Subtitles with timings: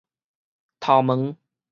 [0.79, 1.35] 頭毛